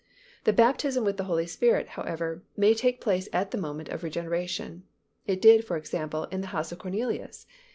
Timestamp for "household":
6.47-6.77